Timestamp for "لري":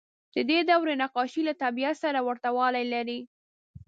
2.93-3.19